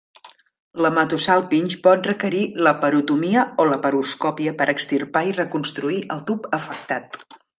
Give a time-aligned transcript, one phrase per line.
[0.83, 7.23] L'hematosàlpinx pot requerir laparotomia o laparoscòpia per extirpar i reconstruir el tub afectat.